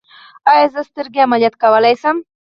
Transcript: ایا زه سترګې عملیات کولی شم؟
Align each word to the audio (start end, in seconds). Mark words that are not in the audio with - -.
ایا 0.51 0.65
زه 0.73 0.81
سترګې 0.89 1.19
عملیات 1.25 1.55
کولی 1.61 1.95
شم؟ 2.01 2.17